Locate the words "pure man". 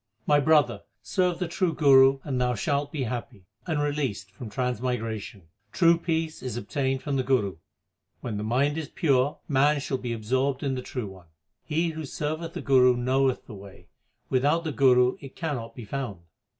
8.89-9.79